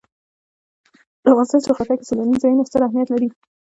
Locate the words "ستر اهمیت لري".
2.69-3.29